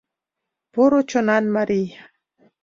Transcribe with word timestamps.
Поро 0.73 1.01
чонан 1.09 1.45
марий. 1.55 1.87